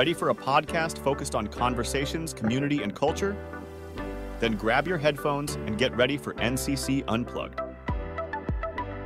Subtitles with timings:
[0.00, 3.36] Ready for a podcast focused on conversations, community, and culture?
[4.38, 7.60] Then grab your headphones and get ready for NCC Unplugged.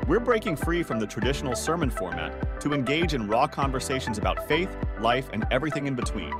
[0.07, 4.70] We're breaking free from the traditional sermon format to engage in raw conversations about faith,
[5.00, 6.32] life, and everything in between.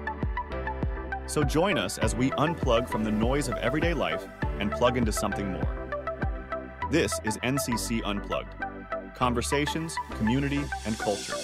[1.27, 4.25] So join us as we unplug from the noise of everyday life
[4.61, 5.89] and plug into something more.
[6.93, 8.55] This is NCC Unplugged
[9.17, 11.35] conversations, community, and culture.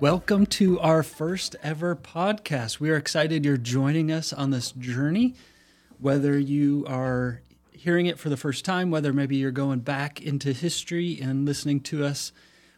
[0.00, 2.80] Welcome to our first ever podcast.
[2.80, 5.34] We are excited you're joining us on this journey.
[5.98, 7.42] Whether you are
[7.72, 11.80] hearing it for the first time, whether maybe you're going back into history and listening
[11.80, 12.32] to us,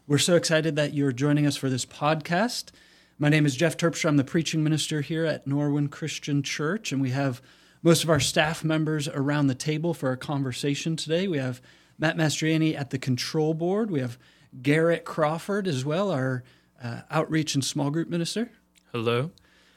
[0.09, 2.73] we're so excited that you're joining us for this podcast.
[3.21, 4.09] My name is Jeff Terpstra.
[4.09, 7.41] I'm the preaching minister here at Norwin Christian Church, and we have
[7.85, 11.29] most of our staff members around the table for our conversation today.
[11.29, 11.63] We have
[12.01, 13.93] Matt Mastriani at the control board.
[13.93, 14.19] We have
[14.61, 16.43] Garrett Crawford as well, our
[16.83, 18.51] uh, outreach and small group minister.
[18.93, 19.31] Hello.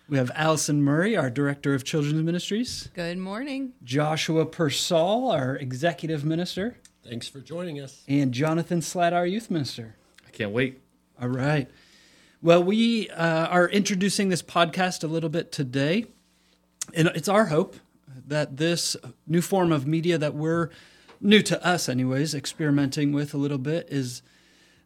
[0.08, 2.90] We have Allison Murray, our director of children's ministries.
[2.94, 3.74] Good morning.
[3.84, 6.78] Joshua Persall, our executive minister.
[7.08, 8.04] Thanks for joining us.
[8.08, 9.96] And Jonathan Slatt, our youth minister.
[10.28, 10.82] I can't wait.
[11.20, 11.70] All right.
[12.42, 16.06] Well, we uh, are introducing this podcast a little bit today.
[16.94, 17.78] And it's our hope
[18.28, 20.70] that this new form of media that we're
[21.20, 24.22] new to us, anyways, experimenting with a little bit is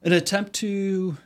[0.01, 1.17] an attempt to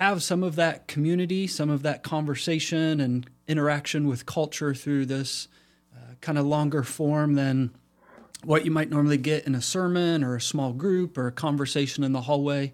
[0.00, 5.46] have some of that community, some of that conversation and interaction with culture through this
[5.94, 7.70] uh, kind of longer form than
[8.42, 12.02] what you might normally get in a sermon or a small group or a conversation
[12.02, 12.72] in the hallway.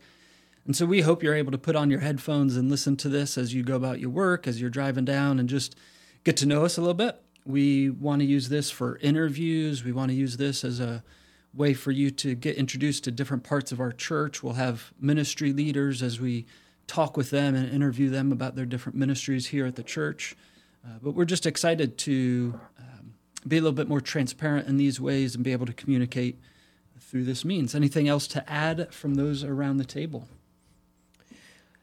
[0.66, 3.36] And so we hope you're able to put on your headphones and listen to this
[3.36, 5.74] as you go about your work, as you're driving down, and just
[6.22, 7.20] get to know us a little bit.
[7.44, 9.82] We want to use this for interviews.
[9.82, 11.02] We want to use this as a
[11.52, 14.44] way for you to get introduced to different parts of our church.
[14.44, 16.46] We'll have ministry leaders as we
[16.86, 20.36] talk with them and interview them about their different ministries here at the church.
[20.84, 23.14] Uh, but we're just excited to um,
[23.46, 26.38] be a little bit more transparent in these ways and be able to communicate
[27.00, 27.74] through this means.
[27.74, 30.28] Anything else to add from those around the table?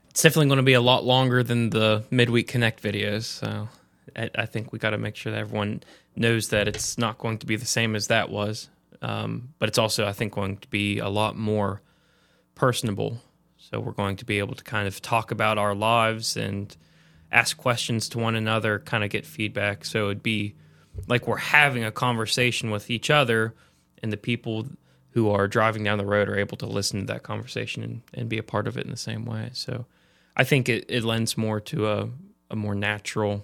[0.10, 3.24] It's definitely going to be a lot longer than the midweek connect videos.
[3.24, 3.68] So
[4.16, 5.84] I, I think we got to make sure that everyone
[6.16, 8.70] knows that it's not going to be the same as that was.
[9.02, 11.82] Um, but it's also, I think, going to be a lot more
[12.56, 13.22] personable.
[13.74, 16.78] So we're going to be able to kind of talk about our lives and
[17.32, 19.84] ask questions to one another, kind of get feedback.
[19.84, 20.54] So it'd be
[21.08, 23.56] like we're having a conversation with each other,
[24.04, 24.68] and the people
[25.14, 28.30] who are driving down the road are able to listen to that conversation and, and
[28.30, 29.50] be a part of it in the same way.
[29.54, 29.88] So
[30.38, 32.10] I think it, it lends more to a,
[32.52, 33.44] a more natural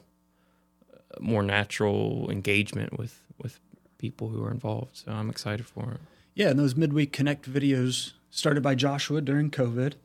[1.20, 3.60] more natural engagement with with
[3.98, 4.96] people who are involved.
[4.96, 6.00] So I'm excited for it.
[6.36, 9.96] Yeah, and those midweek connect videos started by Joshua during COVID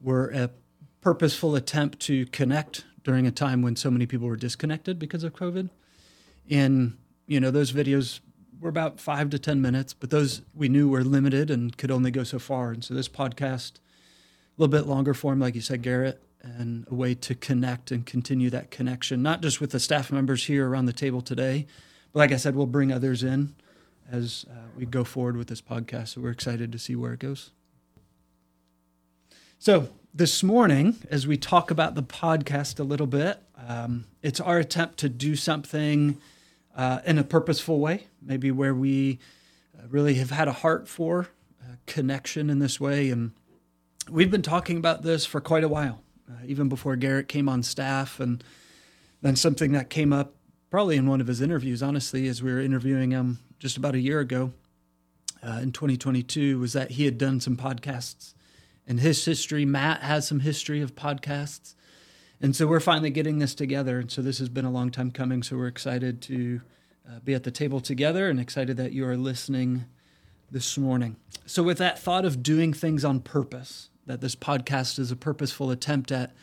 [0.00, 0.50] were a
[1.00, 5.32] purposeful attempt to connect during a time when so many people were disconnected because of
[5.32, 5.70] COVID.
[6.50, 6.96] And
[7.26, 8.20] you know, those videos
[8.60, 12.10] were about five to ten minutes, but those we knew were limited and could only
[12.10, 12.70] go so far.
[12.70, 13.80] And so this podcast, a
[14.56, 18.50] little bit longer form, like you said, Garrett, and a way to connect and continue
[18.50, 21.66] that connection, not just with the staff members here around the table today,
[22.12, 23.54] but like I said, we'll bring others in
[24.10, 26.08] as uh, we go forward with this podcast.
[26.08, 27.50] So we're excited to see where it goes.
[29.58, 34.58] So this morning, as we talk about the podcast a little bit, um, it's our
[34.58, 36.18] attempt to do something
[36.76, 39.18] uh, in a purposeful way, maybe where we
[39.76, 41.28] uh, really have had a heart for
[41.62, 43.10] uh, connection in this way.
[43.10, 43.32] And
[44.10, 47.62] we've been talking about this for quite a while uh, even before Garrett came on
[47.62, 48.20] staff.
[48.20, 48.44] And
[49.22, 50.34] then something that came up
[50.70, 54.00] probably in one of his interviews, honestly, as we were interviewing him just about a
[54.00, 54.52] year ago
[55.42, 58.34] uh, in 2022, was that he had done some podcasts
[58.86, 59.64] in his history.
[59.64, 61.74] Matt has some history of podcasts.
[62.40, 63.98] And so we're finally getting this together.
[63.98, 65.42] And so this has been a long time coming.
[65.42, 66.60] So we're excited to
[67.08, 69.86] uh, be at the table together and excited that you are listening
[70.50, 71.16] this morning.
[71.44, 75.70] So, with that thought of doing things on purpose, that this podcast is a purposeful
[75.70, 76.34] attempt at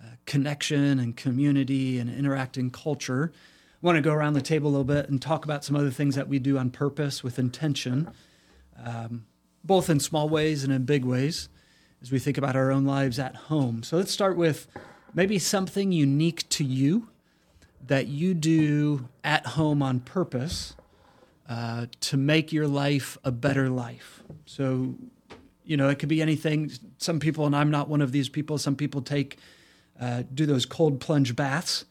[0.00, 3.32] uh, connection and community and interacting culture.
[3.34, 5.90] I want to go around the table a little bit and talk about some other
[5.90, 8.10] things that we do on purpose with intention,
[8.82, 9.26] um,
[9.62, 11.48] both in small ways and in big ways
[12.06, 13.82] as we think about our own lives at home.
[13.82, 14.68] So let's start with
[15.12, 17.08] maybe something unique to you
[17.84, 20.76] that you do at home on purpose
[21.48, 24.22] uh, to make your life a better life.
[24.44, 24.94] So
[25.64, 26.70] you know, it could be anything.
[26.98, 29.38] Some people, and I'm not one of these people, some people take,
[30.00, 31.86] uh, do those cold plunge baths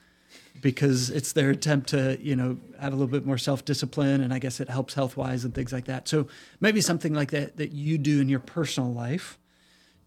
[0.62, 4.22] because it's their attempt to, you know, have a little bit more self discipline.
[4.22, 6.08] And I guess it helps health wise and things like that.
[6.08, 6.30] So
[6.62, 9.38] maybe something like that that you do in your personal life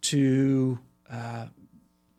[0.02, 0.78] to
[1.10, 1.46] uh,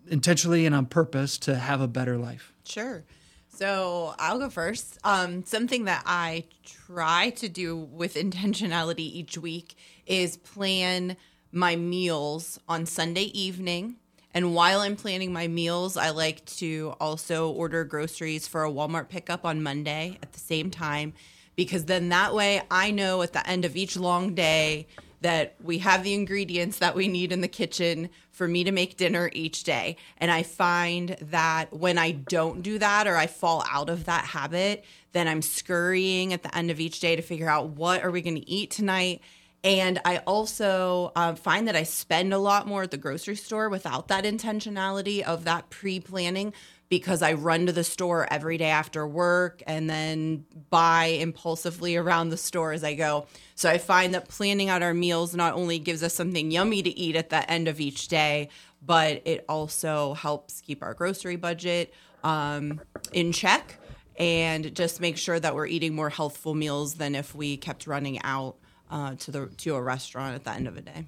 [0.09, 2.53] intentionally and on purpose to have a better life?
[2.63, 3.03] Sure.
[3.49, 4.97] So I'll go first.
[5.03, 11.17] Um, something that I try to do with intentionality each week is plan
[11.51, 13.95] my meals on Sunday evening.
[14.33, 19.09] And while I'm planning my meals, I like to also order groceries for a Walmart
[19.09, 21.13] pickup on Monday at the same time,
[21.55, 24.87] because then that way I know at the end of each long day
[25.21, 28.95] that we have the ingredients that we need in the kitchen for me to make
[28.95, 29.97] dinner each day.
[30.17, 34.25] And I find that when I don't do that or I fall out of that
[34.25, 38.11] habit, then I'm scurrying at the end of each day to figure out what are
[38.11, 39.21] we going to eat tonight.
[39.61, 43.67] And I also uh, find that I spend a lot more at the grocery store
[43.67, 46.53] without that intentionality of that pre planning
[46.89, 52.29] because I run to the store every day after work and then buy impulsively around
[52.29, 53.27] the store as I go.
[53.53, 56.89] So I find that planning out our meals not only gives us something yummy to
[56.89, 58.49] eat at the end of each day,
[58.83, 61.93] but it also helps keep our grocery budget
[62.23, 62.81] um,
[63.13, 63.77] in check
[64.17, 68.19] and just make sure that we're eating more healthful meals than if we kept running
[68.23, 68.55] out
[68.89, 71.05] uh, to the to a restaurant at the end of a day.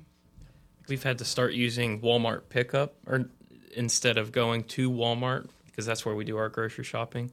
[0.87, 3.29] We've had to start using Walmart pickup or
[3.75, 7.31] instead of going to Walmart because that's where we do our grocery shopping.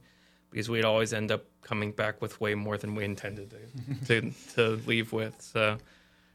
[0.49, 4.31] Because we'd always end up coming back with way more than we intended to to,
[4.55, 5.39] to leave with.
[5.41, 5.77] So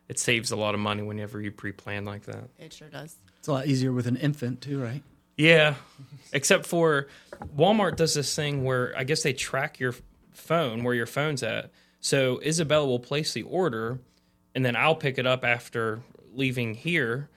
[0.09, 2.51] it saves a lot of money whenever you pre-plan like that.
[2.59, 3.17] It sure does.
[3.39, 5.03] It's a lot easier with an infant too, right?
[5.37, 5.75] Yeah,
[6.33, 7.09] except for
[7.57, 9.95] Walmart does this thing where I guess they track your
[10.31, 11.71] phone where your phone's at.
[12.01, 13.99] So Isabella will place the order,
[14.55, 16.03] and then I'll pick it up after
[16.35, 17.29] leaving here,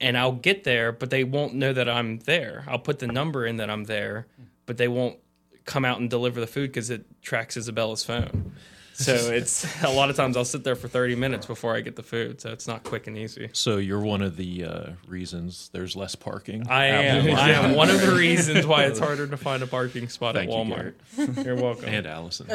[0.00, 2.64] and I'll get there, but they won't know that I'm there.
[2.68, 4.26] I'll put the number in that I'm there,
[4.66, 5.18] but they won't
[5.64, 8.52] come out and deliver the food because it tracks Isabella's phone.
[8.92, 11.96] So it's a lot of times I'll sit there for 30 minutes before I get
[11.96, 12.40] the food.
[12.40, 13.48] So it's not quick and easy.
[13.52, 16.68] So you're one of the uh, reasons there's less parking.
[16.68, 17.34] I at am.
[17.36, 20.50] I am one of the reasons why it's harder to find a parking spot Thank
[20.50, 20.94] at you, Walmart.
[21.44, 21.88] You, are welcome.
[21.88, 22.46] and Allison.
[22.46, 22.54] Too.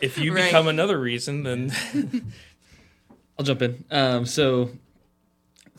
[0.00, 0.44] if you Right.
[0.44, 1.72] become another reason, then
[3.38, 3.84] I'll jump in.
[3.90, 4.70] Um, so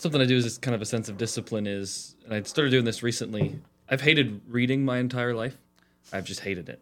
[0.03, 2.83] something I do is kind of a sense of discipline is, and I started doing
[2.83, 3.59] this recently.
[3.89, 5.57] I've hated reading my entire life.
[6.11, 6.81] I've just hated it.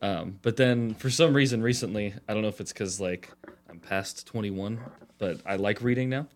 [0.00, 3.30] Um, but then for some reason recently, I don't know if it's because like
[3.68, 4.80] I'm past 21,
[5.18, 6.26] but I like reading now.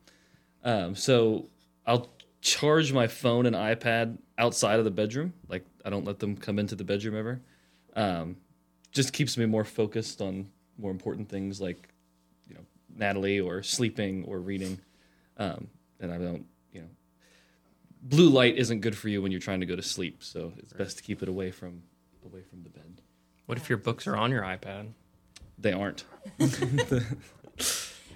[0.63, 1.47] Um, so
[1.87, 2.11] I'll
[2.43, 5.33] charge my phone and iPad outside of the bedroom.
[5.49, 7.41] Like I don't let them come into the bedroom ever.
[7.95, 8.37] Um,
[8.93, 11.89] just keeps me more focused on more important things like
[12.47, 12.61] you know
[12.95, 14.79] Natalie or sleeping or reading,
[15.39, 15.69] um,
[16.01, 16.89] and I don't you know
[18.03, 20.73] blue light isn't good for you when you're trying to go to sleep, so it's
[20.73, 21.83] best to keep it away from
[22.25, 23.01] away from the bed.
[23.47, 24.89] what if your books are on your iPad?
[25.59, 26.05] They aren't.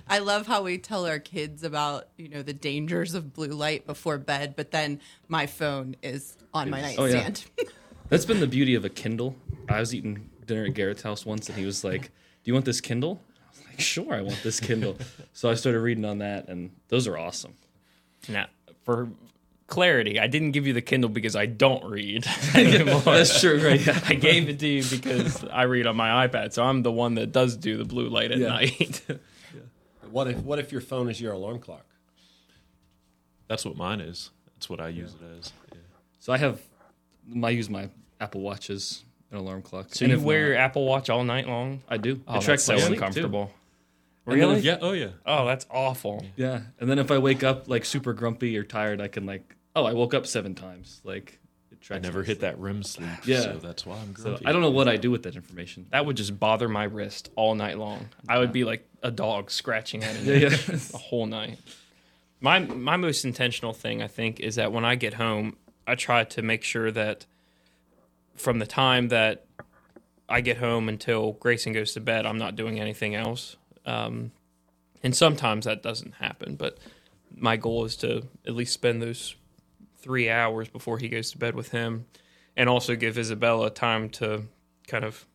[0.09, 3.87] I love how we tell our kids about you know the dangers of blue light
[3.87, 7.23] before bed, but then my phone is on my Oh, yeah.
[7.23, 7.45] nightstand.
[8.09, 9.37] That's been the beauty of a Kindle.
[9.69, 12.11] I was eating dinner at Garrett's house once, and he was like, "Do
[12.45, 14.97] you want this Kindle?" I was like, "Sure, I want this Kindle."
[15.33, 17.55] so I started reading on that, and those are awesome.
[18.29, 18.47] Now,
[18.85, 19.09] for
[19.67, 23.01] clarity, I didn't give you the Kindle because I don't read anymore.
[23.01, 23.85] That's true, right?
[23.85, 24.01] Yeah.
[24.07, 27.15] I gave it to you because I read on my iPad, so I'm the one
[27.15, 28.49] that does do the blue light at Yeah.
[28.49, 29.03] night.
[30.11, 31.87] What if what if your phone is your alarm clock?
[33.47, 34.31] That's what mine is.
[34.57, 35.53] That's what I use it as.
[35.73, 35.79] Yeah.
[36.19, 36.61] So I have,
[37.45, 37.89] I use my
[38.21, 39.95] Apple Watch as an alarm clock.
[39.95, 41.83] so And you if wear not- your Apple Watch all night long?
[41.89, 42.21] I do.
[42.27, 43.49] Oh, it tracks so sleep too.
[44.27, 44.33] Uncomfortable.
[44.33, 44.59] And then Really?
[44.59, 44.79] if- Yeah.
[44.81, 45.09] Oh yeah.
[45.27, 46.25] Oh, that's awful.
[46.37, 49.57] Yeah, and then if I wake up like super grumpy or tired, I can like,
[49.77, 51.01] oh, I woke up seven times.
[51.05, 51.39] Like,
[51.73, 53.09] it I never hit that REM sleep.
[53.25, 53.41] Yeah.
[53.41, 54.45] So that's why I'm grumpy.
[54.45, 54.49] So.
[54.49, 55.87] I don't know what I do with that information.
[55.91, 58.09] That would just bother my wrist all night long.
[58.29, 60.57] I would be like a dog scratching at it Yeah, yeah.
[60.91, 61.59] the whole night.
[62.43, 66.25] My my most intentional thing I think is that when I get home, I try
[66.25, 67.27] to make sure that
[68.37, 69.45] from the time that
[70.29, 73.57] I get home until Grayson goes to bed, I'm not doing anything else.
[73.87, 74.33] Um,
[75.03, 76.79] and sometimes that doesn't happen, but
[77.35, 79.35] my goal is to at least spend those
[79.99, 82.07] three hours before he goes to bed with him,
[82.57, 84.45] and also give Isabella time to
[84.87, 85.27] kind of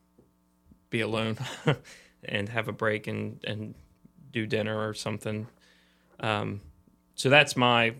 [0.89, 1.37] be alone
[2.23, 3.75] and have a break and and
[4.31, 5.47] do dinner or something.
[6.19, 6.61] Um,
[7.15, 7.95] so that's my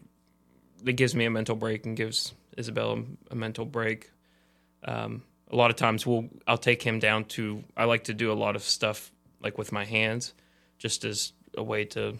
[0.83, 4.11] that gives me a mental break and gives Isabella a mental break.
[4.83, 8.31] Um, a lot of times we'll I'll take him down to I like to do
[8.31, 9.11] a lot of stuff
[9.45, 10.33] like with my hands
[10.79, 12.17] just as a way to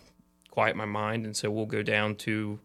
[0.52, 2.60] quiet my mind and so we'll go down to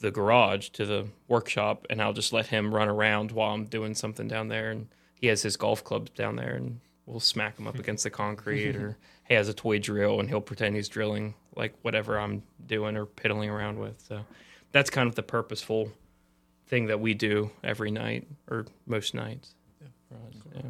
[0.00, 3.94] the garage to the workshop and I'll just let him run around while I'm doing
[3.94, 7.68] something down there and he has his golf clubs down there and we'll smack him
[7.68, 8.96] up against the concrete or
[9.28, 13.04] he has a toy drill and he'll pretend he's drilling like whatever I'm doing or
[13.04, 14.24] piddling around with so
[14.72, 15.92] that's kind of the purposeful
[16.66, 19.54] thing that we do every night or most nights.
[20.54, 20.62] Yeah.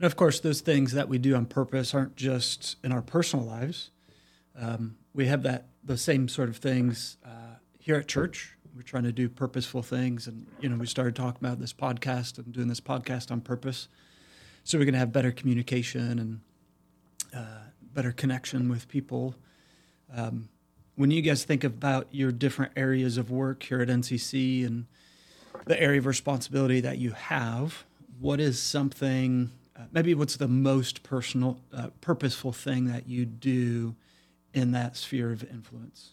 [0.00, 3.44] And of course, those things that we do on purpose aren't just in our personal
[3.44, 3.90] lives.
[4.58, 8.56] Um, we have that those same sort of things uh, here at church.
[8.74, 12.38] We're trying to do purposeful things, and you know, we started talking about this podcast
[12.38, 13.88] and doing this podcast on purpose,
[14.64, 16.40] so we're going to have better communication and
[17.34, 19.34] uh, better connection with people.
[20.14, 20.48] Um,
[20.94, 24.86] when you guys think about your different areas of work here at NCC and
[25.66, 27.84] the area of responsibility that you have,
[28.18, 33.94] what is something, uh, maybe what's the most personal, uh, purposeful thing that you do
[34.52, 36.10] in that sphere of influence?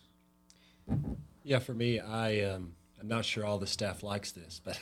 [1.43, 4.79] Yeah, for me, I um, I'm not sure all the staff likes this, but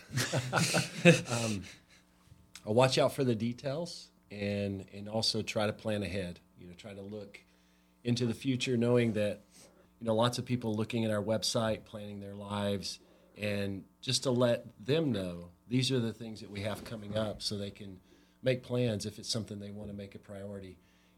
[1.31, 1.63] um,
[2.65, 6.39] I watch out for the details and and also try to plan ahead.
[6.59, 7.39] You know, try to look
[8.03, 9.41] into the future, knowing that
[9.99, 12.99] you know lots of people looking at our website, planning their lives,
[13.37, 17.41] and just to let them know these are the things that we have coming up,
[17.41, 17.99] so they can
[18.45, 20.77] make plans if it's something they want to make a priority.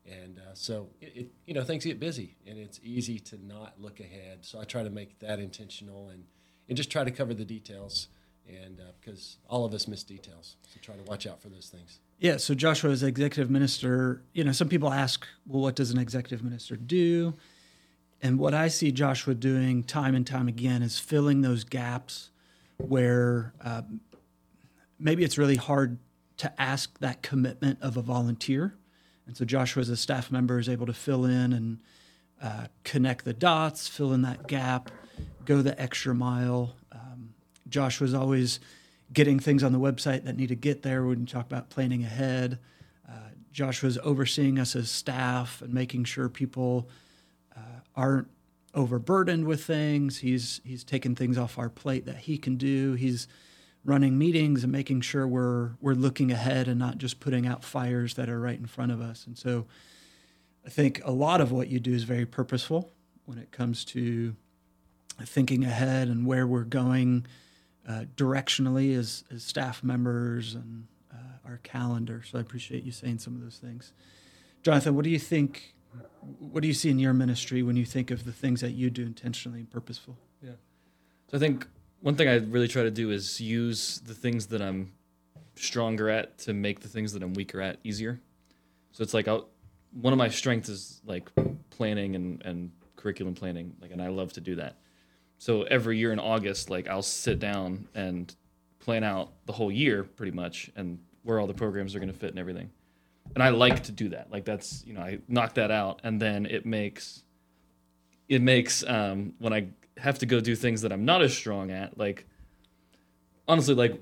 [0.09, 3.73] And uh, so, it, it, you know, things get busy, and it's easy to not
[3.77, 4.39] look ahead.
[4.41, 6.23] So I try to make that intentional and,
[6.69, 8.07] and just try to cover the details,
[8.47, 11.67] and because uh, all of us miss details, so try to watch out for those
[11.67, 11.99] things.
[12.19, 12.37] Yeah.
[12.37, 16.41] So Joshua, as executive minister, you know, some people ask, well, what does an executive
[16.41, 17.35] minister do?
[18.21, 22.31] And what I see Joshua doing time and time again is filling those gaps
[22.77, 23.81] where uh,
[24.97, 25.99] maybe it's really hard
[26.37, 28.75] to ask that commitment of a volunteer.
[29.25, 31.79] And so Joshua, as a staff member, is able to fill in and
[32.41, 34.89] uh, connect the dots, fill in that gap,
[35.45, 36.75] go the extra mile.
[36.91, 37.33] Um,
[37.67, 38.59] Joshua's always
[39.11, 42.03] getting things on the website that need to get there when you talk about planning
[42.03, 42.59] ahead.
[43.07, 46.89] Uh, Joshua's overseeing us as staff and making sure people
[47.55, 48.27] uh, aren't
[48.73, 50.19] overburdened with things.
[50.19, 52.93] He's he's taking things off our plate that he can do.
[52.93, 53.27] He's
[53.87, 58.13] running meetings and making sure we're we're looking ahead and not just putting out fires
[58.15, 59.25] that are right in front of us.
[59.25, 59.65] And so
[60.65, 62.91] I think a lot of what you do is very purposeful
[63.25, 64.35] when it comes to
[65.21, 67.25] thinking ahead and where we're going
[67.87, 72.21] uh, directionally as, as staff members and uh, our calendar.
[72.29, 73.93] So I appreciate you saying some of those things.
[74.63, 75.73] Jonathan, what do you think?
[76.39, 78.89] What do you see in your ministry when you think of the things that you
[78.89, 80.17] do intentionally and purposeful?
[80.43, 80.51] Yeah.
[81.31, 81.67] So I think
[82.01, 84.93] one thing I really try to do is use the things that I'm
[85.55, 88.19] stronger at to make the things that I'm weaker at easier.
[88.91, 89.47] So it's like I'll,
[89.91, 91.29] one of my strengths is like
[91.69, 94.77] planning and, and curriculum planning, like, and I love to do that.
[95.39, 98.33] So every year in August, like I'll sit down and
[98.79, 102.17] plan out the whole year pretty much and where all the programs are going to
[102.17, 102.69] fit and everything.
[103.35, 104.31] And I like to do that.
[104.31, 107.23] Like that's, you know, I knock that out and then it makes
[108.29, 111.71] it makes um when I have to go do things that I'm not as strong
[111.71, 112.25] at, like
[113.47, 114.01] honestly like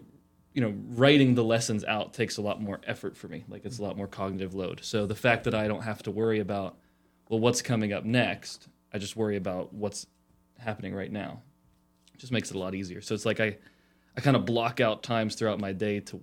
[0.54, 3.44] you know, writing the lessons out takes a lot more effort for me.
[3.50, 4.80] Like it's a lot more cognitive load.
[4.84, 6.78] So the fact that I don't have to worry about
[7.30, 10.08] well what's coming up next, I just worry about what's
[10.58, 11.42] happening right now.
[12.14, 13.02] It just makes it a lot easier.
[13.02, 13.58] So it's like I,
[14.16, 16.22] I kind of block out times throughout my day to,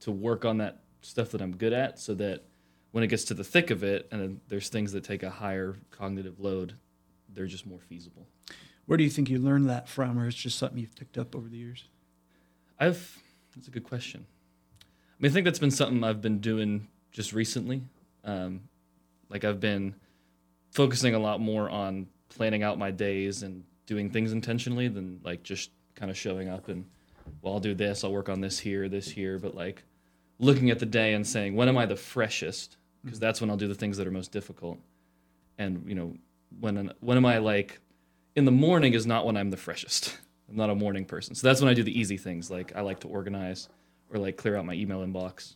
[0.00, 2.42] to work on that stuff that I'm good at, so that
[2.90, 5.76] when it gets to the thick of it, and there's things that take a higher
[5.90, 6.74] cognitive load,
[7.28, 8.26] they're just more feasible.
[8.90, 11.36] Where do you think you learned that from, or it's just something you've picked up
[11.36, 11.84] over the years?
[12.76, 13.18] I've
[13.54, 14.26] that's a good question.
[14.82, 14.84] I
[15.20, 17.82] mean, I think that's been something I've been doing just recently.
[18.24, 18.62] Um,
[19.28, 19.94] like I've been
[20.72, 25.44] focusing a lot more on planning out my days and doing things intentionally than like
[25.44, 26.84] just kind of showing up and
[27.42, 29.84] well I'll do this, I'll work on this here, this here, but like
[30.40, 33.56] looking at the day and saying when am I the freshest because that's when I'll
[33.56, 34.80] do the things that are most difficult.
[35.58, 36.16] And you know,
[36.58, 37.78] when when am I like
[38.36, 40.16] in the morning is not when I'm the freshest.
[40.48, 41.34] I'm not a morning person.
[41.34, 43.68] So that's when I do the easy things like I like to organize
[44.12, 45.54] or like clear out my email inbox.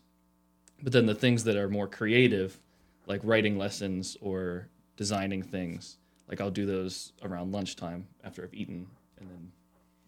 [0.83, 2.59] But then the things that are more creative,
[3.07, 8.87] like writing lessons or designing things, like I'll do those around lunchtime after I've eaten,
[9.19, 9.53] and then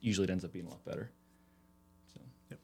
[0.00, 1.10] usually it ends up being a lot better.
[2.14, 2.56] So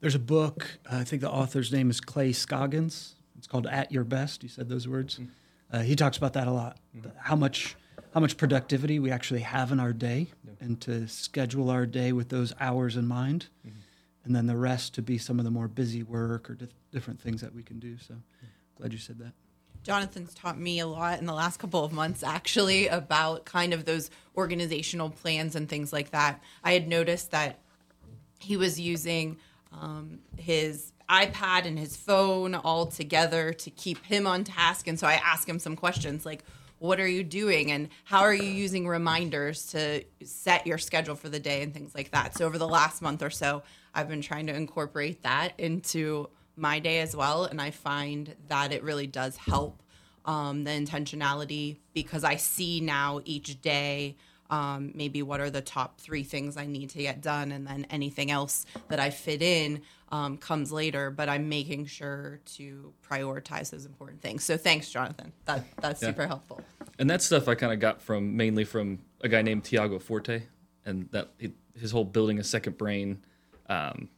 [0.00, 0.78] There's a book.
[0.90, 3.14] I think the author's name is Clay Scoggins.
[3.38, 5.20] It's called "At Your Best." You said those words.
[5.72, 6.78] Uh, he talks about that a lot.
[7.18, 7.76] How much
[8.14, 10.28] how much productivity we actually have in our day,
[10.60, 13.46] and to schedule our day with those hours in mind,
[14.24, 17.20] and then the rest to be some of the more busy work or dif- different
[17.20, 17.96] things that we can do.
[17.98, 18.14] So,
[18.76, 19.32] glad you said that.
[19.82, 23.84] Jonathan's taught me a lot in the last couple of months actually about kind of
[23.84, 26.42] those organizational plans and things like that.
[26.64, 27.60] I had noticed that
[28.40, 29.36] he was using
[29.72, 34.88] um, his iPad and his phone all together to keep him on task.
[34.88, 36.42] And so I asked him some questions like,
[36.78, 41.28] what are you doing and how are you using reminders to set your schedule for
[41.28, 42.36] the day and things like that.
[42.36, 43.62] So over the last month or so,
[43.94, 48.72] I've been trying to incorporate that into my day as well, and I find that
[48.72, 49.82] it really does help
[50.24, 54.16] um, the intentionality because I see now each day
[54.50, 57.86] um, maybe what are the top three things I need to get done, and then
[57.90, 61.10] anything else that I fit in um, comes later.
[61.10, 64.44] But I'm making sure to prioritize those important things.
[64.44, 65.32] So thanks, Jonathan.
[65.46, 66.08] That that's Yeah.
[66.08, 66.62] super helpful.
[66.98, 70.42] And that stuff I kind of got from mainly from a guy named Tiago Forte,
[70.84, 71.30] and that
[71.74, 73.22] his whole building a second brain
[73.68, 74.08] um,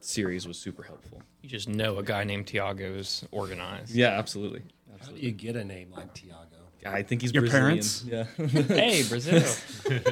[0.00, 1.22] series was super helpful.
[1.42, 3.94] You just know a guy named Tiago is organized.
[3.94, 4.62] Yeah, absolutely.
[5.00, 6.55] How do you get a name like Tiago?
[6.92, 7.66] I think he's Your Brazilian.
[7.68, 8.04] parents?
[8.04, 8.24] Yeah.
[8.46, 9.42] hey, Brazil.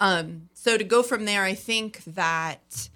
[0.00, 2.90] Um, so to go from there, I think that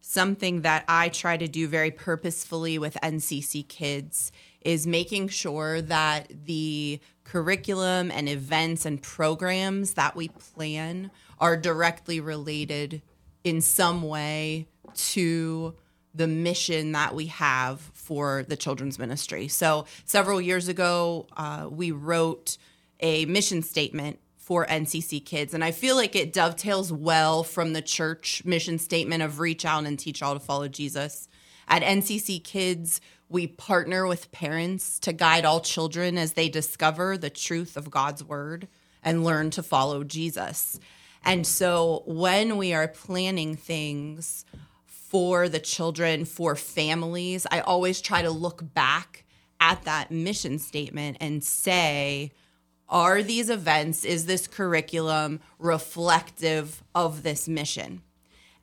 [0.00, 4.32] something that I try to do very purposefully with NCC kids
[4.62, 12.20] is making sure that the curriculum and events and programs that we plan are directly
[12.20, 13.00] related
[13.44, 15.74] in some way to
[16.14, 19.48] the mission that we have for the children's ministry.
[19.48, 22.58] So, several years ago, uh, we wrote
[23.00, 25.54] a mission statement for NCC kids.
[25.54, 29.84] And I feel like it dovetails well from the church mission statement of reach out
[29.84, 31.28] and teach all to follow Jesus.
[31.68, 37.30] At NCC Kids, we partner with parents to guide all children as they discover the
[37.30, 38.66] truth of God's word
[39.04, 40.80] and learn to follow Jesus.
[41.24, 44.44] And so when we are planning things
[45.10, 49.24] for the children, for families, I always try to look back
[49.58, 52.30] at that mission statement and say,
[52.88, 58.02] are these events, is this curriculum reflective of this mission?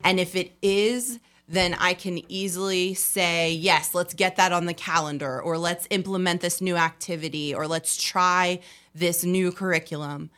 [0.02, 4.72] And if it is, then I can easily say, yes, let's get that on the
[4.72, 8.60] calendar, or let's implement this new activity, or let's try
[8.94, 10.30] this new curriculum.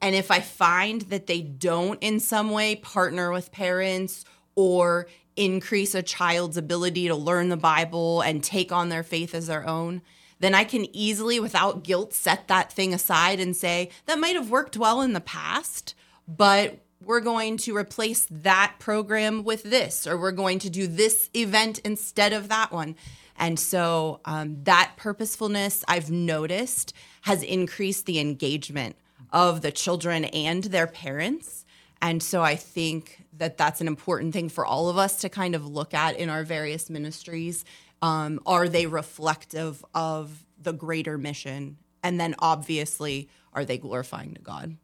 [0.00, 5.94] And if I find that they don't in some way partner with parents or increase
[5.94, 10.02] a child's ability to learn the Bible and take on their faith as their own,
[10.40, 14.50] then I can easily, without guilt, set that thing aside and say, that might have
[14.50, 15.94] worked well in the past,
[16.26, 21.30] but we're going to replace that program with this, or we're going to do this
[21.34, 22.96] event instead of that one.
[23.38, 26.92] And so um, that purposefulness I've noticed
[27.22, 28.96] has increased the engagement
[29.32, 31.64] of the children and their parents.
[32.00, 35.56] And so I think that that's an important thing for all of us to kind
[35.56, 37.64] of look at in our various ministries.
[38.00, 41.76] Um, are they reflective of the greater mission?
[42.04, 44.76] And then obviously, are they glorifying to God?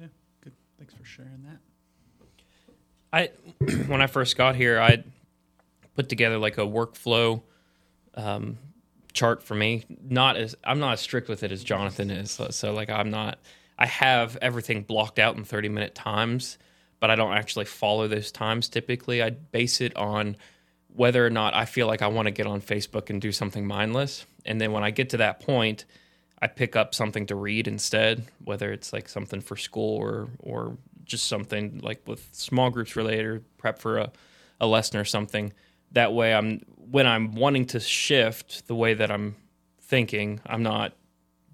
[0.00, 0.08] Yeah,
[0.42, 0.54] good.
[0.76, 1.60] Thanks for sharing that.
[3.12, 3.30] I
[3.86, 5.04] when I first got here, I
[5.94, 7.42] put together like a workflow
[8.14, 8.58] um,
[9.12, 9.84] chart for me.
[10.02, 12.32] Not as I'm not as strict with it as Jonathan is.
[12.32, 13.38] So, so, like I'm not.
[13.78, 16.58] I have everything blocked out in 30 minute times,
[17.00, 19.22] but I don't actually follow those times typically.
[19.22, 20.36] I base it on
[20.88, 23.66] whether or not I feel like I want to get on Facebook and do something
[23.66, 24.26] mindless.
[24.44, 25.84] And then when I get to that point,
[26.40, 30.76] I pick up something to read instead, whether it's like something for school or or
[31.04, 34.12] just something like with small groups related or prep for a,
[34.60, 35.52] a lesson or something.
[35.92, 39.36] That way I'm when I'm wanting to shift the way that I'm
[39.80, 40.92] thinking, I'm not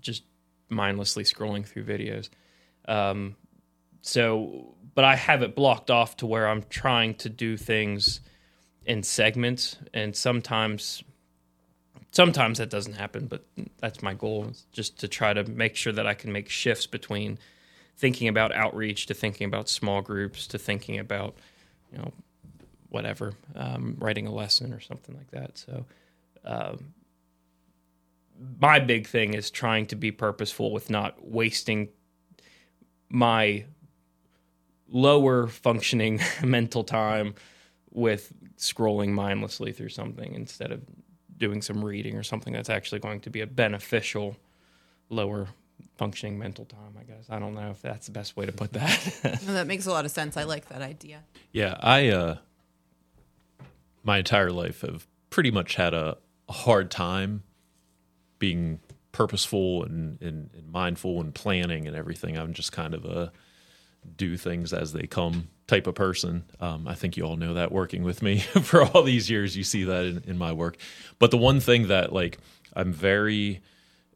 [0.00, 0.24] just
[0.68, 2.28] mindlessly scrolling through videos.
[2.86, 3.36] Um,
[4.02, 8.20] so, but I have it blocked off to where I'm trying to do things
[8.86, 11.02] in segments, and sometimes,
[12.10, 13.26] sometimes that doesn't happen.
[13.26, 13.44] But
[13.78, 17.38] that's my goal, just to try to make sure that I can make shifts between
[17.96, 21.34] thinking about outreach to thinking about small groups to thinking about,
[21.92, 22.12] you know,
[22.88, 25.58] whatever, um, writing a lesson or something like that.
[25.58, 25.86] So,
[26.44, 26.94] um,
[28.60, 31.88] my big thing is trying to be purposeful with not wasting
[33.08, 33.64] my
[34.94, 37.34] lower functioning mental time
[37.90, 40.80] with scrolling mindlessly through something instead of
[41.36, 44.36] doing some reading or something that's actually going to be a beneficial
[45.10, 45.48] lower
[45.96, 48.72] functioning mental time i guess i don't know if that's the best way to put
[48.72, 50.36] that No, that makes a lot of sense.
[50.36, 51.24] I like that idea.
[51.52, 52.36] Yeah, I uh
[54.04, 56.16] my entire life have pretty much had a,
[56.48, 57.42] a hard time
[58.38, 58.78] being
[59.12, 62.36] purposeful and, and, and mindful and planning and everything.
[62.36, 63.32] I'm just kind of a
[64.16, 66.44] do things as they come type of person.
[66.60, 69.56] Um, I think you all know that working with me for all these years.
[69.56, 70.76] You see that in, in my work.
[71.18, 72.38] But the one thing that like
[72.74, 73.60] I'm very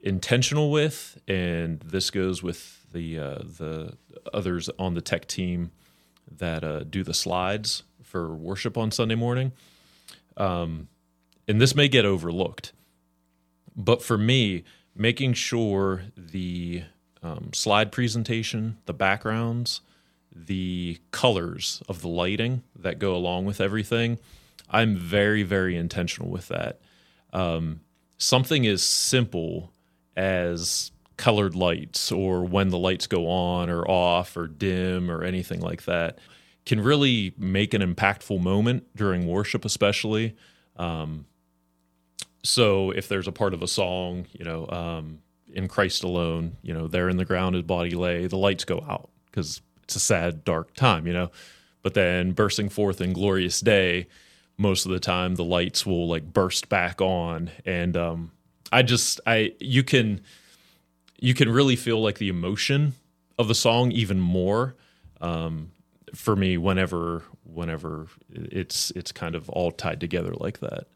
[0.01, 3.97] intentional with, and this goes with the uh, the
[4.33, 5.71] others on the tech team
[6.31, 9.53] that uh, do the slides for worship on Sunday morning.
[10.37, 10.89] Um,
[11.47, 12.73] and this may get overlooked,
[13.75, 16.85] but for me, making sure the
[17.23, 19.81] um, slide presentation, the backgrounds,
[20.35, 24.19] the colors of the lighting that go along with everything,
[24.71, 26.81] I'm very, very intentional with that.
[27.33, 27.81] Um,
[28.19, 29.73] something as simple
[30.17, 35.61] as colored lights or when the lights go on or off or dim or anything
[35.61, 36.19] like that
[36.65, 40.37] can really make an impactful moment during worship, especially.
[40.77, 41.27] Um,
[42.45, 45.21] so if there's a part of a song, you know, um,
[45.53, 48.85] in Christ alone, you know, there in the ground his body lay, the lights go
[48.89, 51.31] out because it's a sad, dark time, you know.
[51.83, 54.09] But then bursting forth in glorious day,
[54.59, 58.33] most of the time the lights will like burst back on, and um,
[58.73, 60.21] I just I you can
[61.21, 62.95] you can really feel like the emotion
[63.39, 64.75] of the song even more
[65.21, 65.71] um,
[66.15, 70.89] for me whenever whenever it's it's kind of all tied together like that.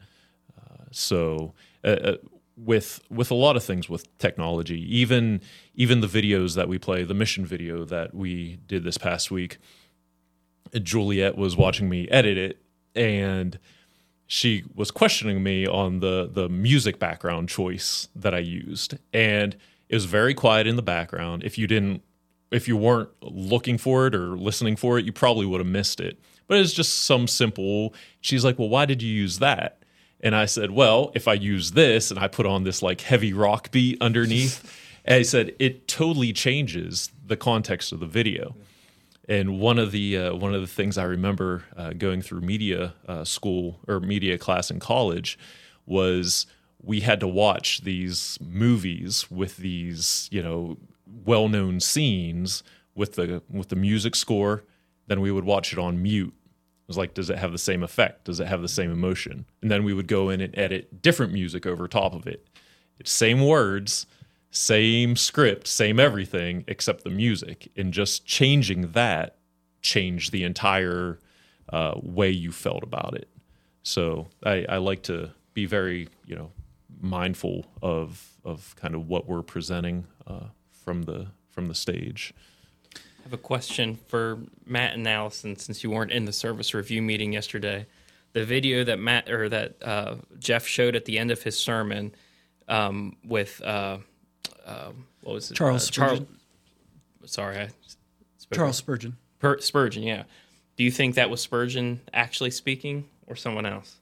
[0.57, 2.17] Uh, so uh, uh,
[2.55, 5.41] with with a lot of things with technology, even
[5.75, 9.57] even the videos that we play, the mission video that we did this past week,
[10.81, 12.61] Juliet was watching me edit it
[12.95, 13.59] and
[14.27, 18.97] she was questioning me on the the music background choice that I used.
[19.11, 19.55] And
[19.89, 21.43] it was very quiet in the background.
[21.43, 22.01] If you didn't
[22.51, 25.99] if you weren't looking for it or listening for it you probably would have missed
[25.99, 26.19] it.
[26.47, 29.82] But it's just some simple she's like well why did you use that
[30.23, 33.33] and I said well if I use this and I put on this like heavy
[33.33, 38.55] rock beat underneath and I said it totally changes the context of the video
[39.27, 42.93] and one of the uh, one of the things I remember uh, going through media
[43.07, 45.37] uh, school or media class in college
[45.85, 46.45] was
[46.81, 50.77] we had to watch these movies with these you know
[51.25, 52.63] well known scenes
[52.95, 54.63] with the with the music score.
[55.07, 56.33] Then we would watch it on mute.
[56.83, 58.25] It was like, does it have the same effect?
[58.25, 59.45] Does it have the same emotion?
[59.61, 62.47] And then we would go in and edit different music over top of it.
[62.99, 64.05] It's same words,
[64.51, 69.37] same script, same everything except the music, and just changing that
[69.81, 71.19] changed the entire
[71.69, 73.29] uh, way you felt about it.
[73.83, 76.51] So I, I like to be very, you know,
[77.01, 82.33] mindful of of kind of what we're presenting uh, from the from the stage.
[83.23, 87.01] I have a question for Matt and Allison since you weren't in the service review
[87.01, 87.85] meeting yesterday.
[88.33, 92.13] The video that Matt or that uh, Jeff showed at the end of his sermon
[92.67, 93.99] um, with uh,
[94.65, 95.53] uh, what was it?
[95.55, 96.17] Charles Uh, Charles.
[96.19, 96.37] Spurgeon.
[97.25, 97.67] Sorry, I
[98.37, 99.15] spoke Charles Spurgeon.
[99.39, 100.03] Per- Spurgeon.
[100.03, 100.23] Yeah.
[100.75, 103.95] Do you think that was Spurgeon actually speaking or someone else?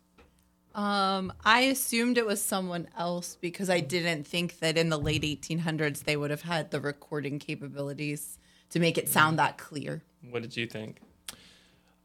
[0.74, 5.22] Um, I assumed it was someone else because I didn't think that in the late
[5.24, 8.40] 1800s they would have had the recording capabilities
[8.72, 10.02] to make it sound that clear.
[10.30, 10.98] What did you think?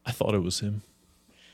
[0.04, 0.82] I thought it was him.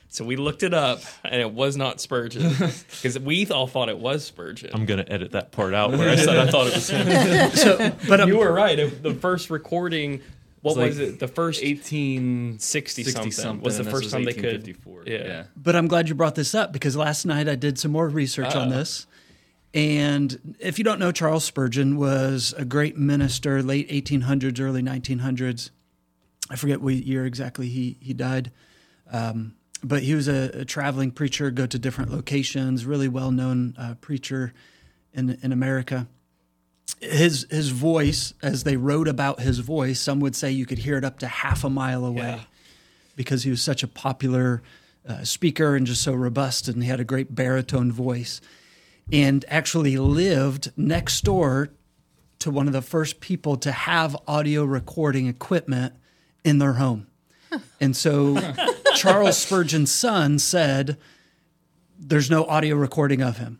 [0.09, 3.97] So we looked it up, and it was not Spurgeon because we all thought it
[3.97, 4.69] was Spurgeon.
[4.71, 7.51] I'm gonna edit that part out where I said I thought it was him.
[7.55, 8.77] So, but um, you were right.
[8.77, 10.21] It- The first recording,
[10.61, 11.19] what It's was like it?
[11.19, 14.67] The first 1860 60 something was the first this time they could-
[15.05, 15.17] yeah.
[15.17, 15.43] yeah.
[15.57, 18.53] but I'm glad you brought this up because last night I did some more research
[18.55, 19.07] on this.
[19.73, 25.71] And if you don't know, Charles Spurgeon was a great minister, late 1800s, early 1900s.
[26.49, 28.51] I forget what year exactly he he died,
[29.11, 33.73] um, but he was a, a traveling preacher, go to different locations, really well known
[33.77, 34.53] uh, preacher
[35.13, 36.07] in in America.
[36.99, 40.97] His his voice, as they wrote about his voice, some would say you could hear
[40.97, 42.39] it up to half a mile away Yeah.
[43.15, 44.61] because he was such a popular
[45.07, 48.41] uh, speaker and just so robust, and he had a great baritone voice,
[49.11, 51.69] and actually lived next door
[52.39, 55.93] to one of the first people to have audio recording equipment
[56.43, 57.07] in their home.
[57.79, 58.37] And so
[58.95, 60.97] Charles Spurgeon's son said,
[61.99, 63.59] There's no audio recording of him.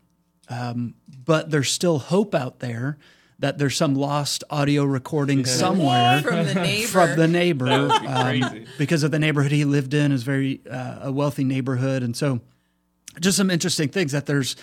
[0.49, 2.97] Um, but there's still hope out there
[3.39, 6.88] that there's some lost audio recording somewhere From the neighbor.
[6.88, 10.99] from the neighbor be um, because of the neighborhood he lived in is very uh,
[11.03, 12.39] a wealthy neighborhood and so
[13.19, 14.56] just some interesting things that there's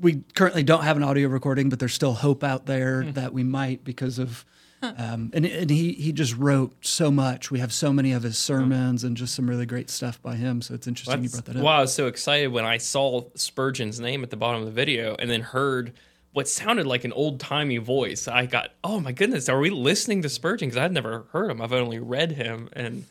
[0.00, 3.12] we currently don't have an audio recording but there's still hope out there Hmm.
[3.12, 4.44] that we might because of
[4.80, 8.38] um, and, and he he just wrote so much we have so many of his
[8.38, 11.56] sermons and just some really great stuff by him so it's interesting you brought that
[11.56, 14.66] up Wow, I was so excited when I saw Spurgeon's name at the bottom of
[14.66, 15.92] the video and then heard
[16.32, 18.28] what sounded like an old timey voice.
[18.28, 20.68] I got, oh my goodness, are we listening to Spurgeon?
[20.68, 21.60] Because I'd never heard him.
[21.60, 22.68] I've only read him.
[22.74, 23.06] And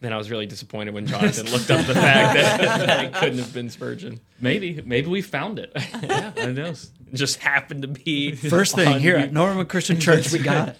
[0.00, 3.38] then I was really disappointed when Jonathan looked up the fact that, that it couldn't
[3.38, 4.20] have been Spurgeon.
[4.40, 5.72] Maybe maybe we found it.
[6.02, 6.92] yeah, who knows?
[7.12, 8.32] It just happened to be.
[8.34, 9.24] first thing on here you.
[9.24, 10.78] at Norwin Christian Church we got it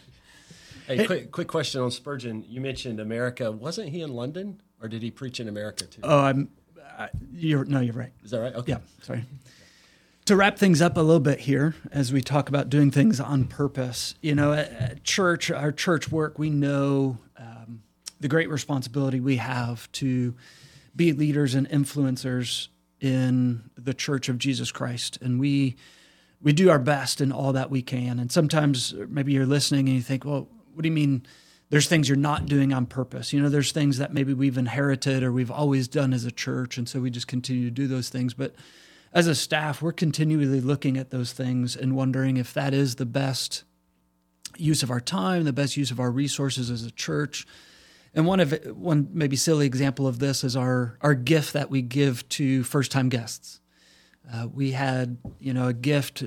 [0.89, 2.47] Hey, quick, quick question on Spurgeon.
[2.49, 3.53] You mentioned America.
[3.53, 6.01] Wasn't he in London, or did he preach in America too?
[6.03, 6.49] oh I'm
[6.99, 8.55] I, you're no you're right Is that right?
[8.55, 8.73] Okay.
[8.73, 9.25] Yeah, sorry.
[10.25, 13.45] to wrap things up a little bit here as we talk about doing things on
[13.45, 17.19] purpose you know at, at church our church work we know
[18.21, 20.35] the great responsibility we have to
[20.95, 22.69] be leaders and influencers
[23.01, 25.19] in the church of jesus christ.
[25.23, 25.77] And we
[26.41, 28.21] we do our best in all that we can.
[28.21, 31.25] And sometimes maybe you're listening and you think well what do you mean
[31.71, 33.33] there's things you're not doing on purpose?
[33.33, 36.79] You know there's things that maybe we've inherited or we've always done as a church
[36.79, 38.35] and so we just continue to do those things.
[38.35, 38.55] But
[39.13, 43.07] as a staff, we're continually looking at those things and wondering if that is the
[43.07, 43.65] best
[44.57, 47.47] use of our time, the best use of our resources as a church.
[48.15, 51.83] And one of one maybe silly example of this is our our gift that we
[51.83, 53.61] give to first time guests.
[54.33, 56.23] Uh, we had you know a gift,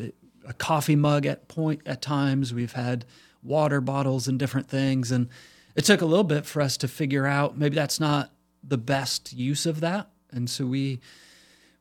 [0.48, 2.54] a coffee mug at point at times.
[2.54, 3.06] We've had
[3.44, 5.28] water bottles and different things, and
[5.76, 8.32] it took a little bit for us to figure out maybe that's not
[8.64, 10.10] the best use of that.
[10.32, 11.00] And so we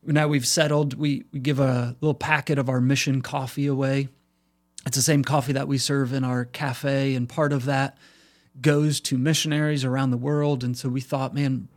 [0.03, 4.09] now we've settled, we, we give a little packet of our mission coffee away.
[4.85, 7.97] It's the same coffee that we serve in our cafe, and part of that
[8.59, 10.63] goes to missionaries around the world.
[10.63, 11.67] And so we thought, man,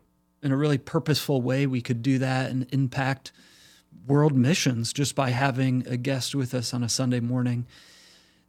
[0.43, 3.33] in a really purposeful way, we could do that and impact
[4.07, 7.67] world missions just by having a guest with us on a Sunday morning.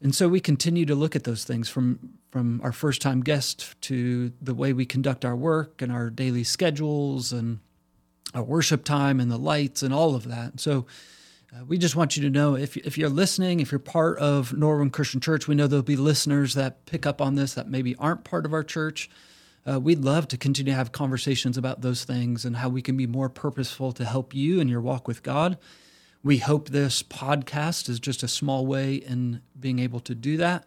[0.01, 3.79] And so we continue to look at those things from from our first time guest
[3.79, 7.59] to the way we conduct our work and our daily schedules and
[8.33, 10.59] our worship time and the lights and all of that.
[10.59, 10.85] So
[11.67, 14.91] we just want you to know if, if you're listening, if you're part of Norwin
[14.91, 18.23] Christian Church, we know there'll be listeners that pick up on this that maybe aren't
[18.23, 19.09] part of our church.
[19.65, 22.97] Uh, we'd love to continue to have conversations about those things and how we can
[22.97, 25.57] be more purposeful to help you in your walk with God.
[26.23, 30.65] We hope this podcast is just a small way in being able to do that.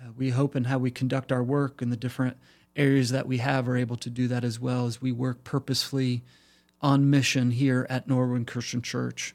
[0.00, 2.36] Uh, we hope in how we conduct our work and the different
[2.74, 6.22] areas that we have are able to do that as well as we work purposefully
[6.82, 9.34] on mission here at Norwin Christian Church.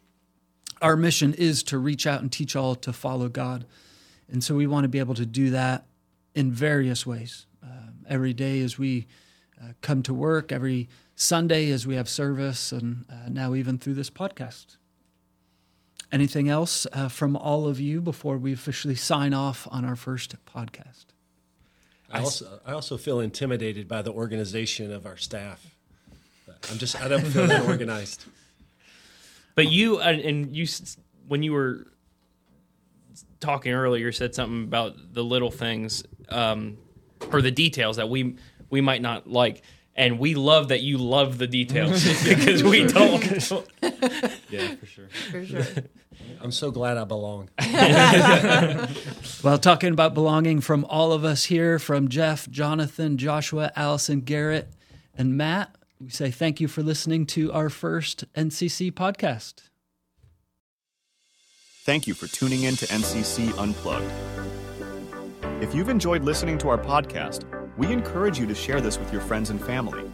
[0.82, 3.65] Our mission is to reach out and teach all to follow God.
[4.32, 5.86] And so we want to be able to do that
[6.34, 7.46] in various ways.
[7.63, 9.08] Uh, every day as we
[9.62, 13.94] uh, come to work, every Sunday as we have service, and uh, now even through
[13.94, 14.78] this podcast.
[16.12, 20.36] Anything else uh, from all of you before we officially sign off on our first
[20.46, 21.06] podcast?
[22.12, 25.76] I also, I also feel intimidated by the organization of our staff.
[26.70, 28.26] I'm just I don't feel that organized.
[29.55, 30.65] But you and you
[31.27, 31.87] when you were
[33.39, 36.77] talking earlier said something about the little things um,
[37.31, 38.35] or the details that we
[38.69, 39.63] we might not like
[39.95, 43.23] and we love that you love the details because we don't
[44.49, 45.65] yeah for sure For sure.
[46.39, 47.49] I'm so glad I belong.
[49.43, 54.69] Well, talking about belonging from all of us here, from Jeff, Jonathan, Joshua, Allison, Garrett,
[55.15, 59.69] and Matt, we say thank you for listening to our first NCC podcast.
[61.83, 64.11] Thank you for tuning in to NCC Unplugged.
[65.61, 67.45] If you've enjoyed listening to our podcast,
[67.77, 70.09] we encourage you to share this with your friends and family.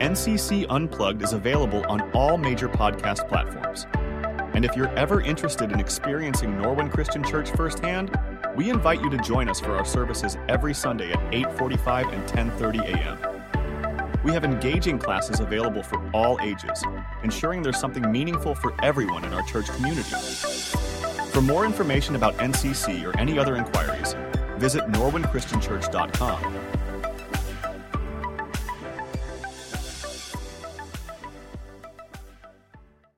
[0.00, 3.86] NCC Unplugged is available on all major podcast platforms.
[4.54, 8.18] And if you're ever interested in experiencing Norwin Christian Church firsthand,
[8.54, 12.80] we invite you to join us for our services every Sunday at 8:45 and 10:30
[12.80, 13.31] a.m.
[14.24, 16.84] We have engaging classes available for all ages,
[17.24, 20.10] ensuring there's something meaningful for everyone in our church community.
[21.32, 24.14] For more information about NCC or any other inquiries,
[24.58, 26.71] visit norwinchristianchurch.com